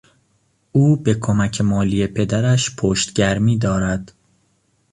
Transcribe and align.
او 0.71 0.95
به 0.95 1.13
کمک 1.13 1.61
مالی 1.61 2.07
پدرش 2.07 2.75
پشتگرمی 2.75 3.57
دارد. 3.57 4.13